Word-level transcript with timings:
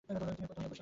তিনি 0.09 0.17
উন্মত্ত 0.19 0.51
হইলেন। 0.51 0.67